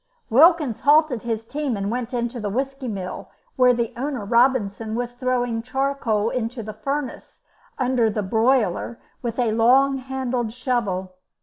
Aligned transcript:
Wilkins 0.31 0.79
halted 0.81 1.21
his 1.21 1.45
team 1.45 1.77
and 1.77 1.91
went 1.91 2.11
into 2.11 2.39
the 2.39 2.49
whisky 2.49 2.87
mill, 2.87 3.29
where 3.55 3.71
the 3.71 3.93
owner, 3.95 4.25
Robinson, 4.25 4.95
was 4.95 5.11
throwing 5.11 5.61
charcoal 5.61 6.31
into 6.31 6.63
the 6.63 6.73
furnace 6.73 7.41
under 7.77 8.05
his 8.09 8.25
boiler 8.25 8.99
with 9.21 9.37
a 9.37 9.51
long 9.51 9.97
handled 9.99 10.53
shovel. 10.53 11.13